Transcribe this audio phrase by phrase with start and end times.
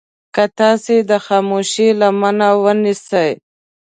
[0.35, 3.29] که تاسې د خاموشي لمنه ونيسئ.